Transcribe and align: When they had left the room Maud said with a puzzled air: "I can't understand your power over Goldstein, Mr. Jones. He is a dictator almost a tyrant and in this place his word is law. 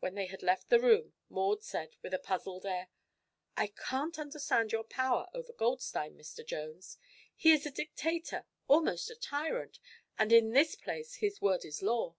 When 0.00 0.16
they 0.16 0.26
had 0.26 0.42
left 0.42 0.68
the 0.68 0.80
room 0.80 1.12
Maud 1.28 1.62
said 1.62 1.94
with 2.02 2.12
a 2.12 2.18
puzzled 2.18 2.66
air: 2.66 2.88
"I 3.56 3.68
can't 3.68 4.18
understand 4.18 4.72
your 4.72 4.82
power 4.82 5.28
over 5.32 5.52
Goldstein, 5.52 6.18
Mr. 6.18 6.44
Jones. 6.44 6.98
He 7.36 7.52
is 7.52 7.64
a 7.64 7.70
dictator 7.70 8.46
almost 8.66 9.10
a 9.10 9.14
tyrant 9.14 9.78
and 10.18 10.32
in 10.32 10.50
this 10.54 10.74
place 10.74 11.14
his 11.18 11.40
word 11.40 11.64
is 11.64 11.82
law. 11.82 12.16